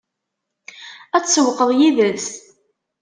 Ad 1.15 1.23
tsewwqeḍ 1.23 1.69
yid-s? 1.79 2.27